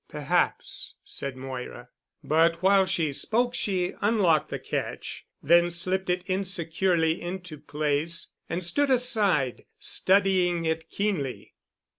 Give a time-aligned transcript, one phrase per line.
[0.09, 1.89] "Perhaps," said Moira.
[2.23, 8.65] But while she spoke she unlocked the catch, then slipped it insecurely into place and
[8.65, 11.53] stood aside, studying it keenly.